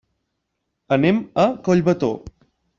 Anem 0.97 1.21
a 1.45 1.47
Collbató. 1.69 2.13